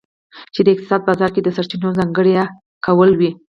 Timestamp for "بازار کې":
1.09-1.41